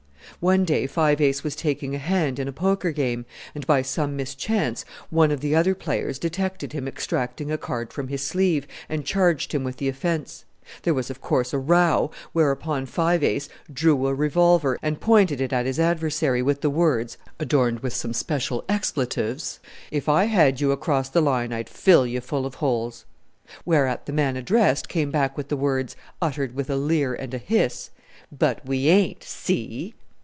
One 0.39 0.65
day 0.65 0.87
Five 0.87 1.21
Ace 1.21 1.43
was 1.43 1.55
taking 1.55 1.93
a 1.93 1.99
hand 1.99 2.39
in 2.39 2.47
a 2.47 2.51
Poker 2.51 2.89
game, 2.91 3.27
and 3.53 3.67
by 3.67 3.83
some 3.83 4.15
mischance 4.15 4.85
one 5.11 5.29
of 5.29 5.39
the 5.39 5.55
other 5.55 5.75
players 5.75 6.17
detected 6.17 6.73
him 6.73 6.87
extracting 6.87 7.51
a 7.51 7.59
card 7.59 7.93
from 7.93 8.07
his 8.07 8.23
sleeve, 8.23 8.65
and 8.89 9.05
charged 9.05 9.51
him 9.53 9.63
with 9.63 9.77
the 9.77 9.87
offence. 9.87 10.45
There 10.81 10.95
was, 10.95 11.11
of 11.11 11.21
course, 11.21 11.53
a 11.53 11.59
row, 11.59 12.09
whereupon 12.33 12.87
Five 12.87 13.23
Ace 13.23 13.49
drew 13.71 14.07
a 14.07 14.15
revolver, 14.15 14.79
and 14.81 14.99
pointed 14.99 15.41
it 15.41 15.53
at 15.53 15.67
his 15.67 15.79
adversary, 15.79 16.41
with 16.41 16.61
the 16.61 16.71
words 16.71 17.19
adorned 17.39 17.81
with 17.81 17.93
some 17.93 18.13
special 18.13 18.63
expletives, 18.67 19.59
"If 19.91 20.09
I 20.09 20.23
had 20.23 20.59
you 20.59 20.71
across 20.71 21.07
the 21.07 21.21
line 21.21 21.53
I'd 21.53 21.69
fill 21.69 22.07
you 22.07 22.19
full 22.19 22.47
of 22.47 22.55
holes." 22.55 23.05
Whereat 23.63 24.07
the 24.07 24.13
man 24.13 24.35
addressed 24.35 24.89
came 24.89 25.11
back 25.11 25.37
with 25.37 25.49
the 25.49 25.57
words, 25.57 25.95
uttered 26.19 26.55
with 26.55 26.71
a 26.71 26.77
leer 26.77 27.13
and 27.13 27.31
a 27.35 27.37
hiss, 27.37 27.91
"But 28.35 28.65
we 28.65 28.87
ain't: 28.87 29.23
See!" 29.23 29.93